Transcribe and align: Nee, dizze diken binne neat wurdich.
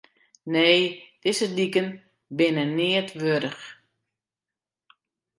Nee, 0.53 0.83
dizze 1.23 1.47
diken 1.59 1.89
binne 2.37 2.65
neat 2.77 3.09
wurdich. 3.21 3.63